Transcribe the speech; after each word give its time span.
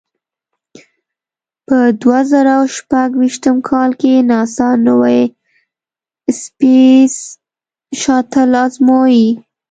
په 1.67 1.77
دوه 2.01 2.19
زره 2.31 2.53
او 2.59 2.65
شپږ 2.75 3.09
ویشتم 3.17 3.57
کال 3.69 3.91
کې 4.01 4.13
ناسا 4.31 4.69
نوې 4.87 5.21
سپېس 6.41 7.15
شاتل 8.01 8.49
ازموي. 8.63 9.27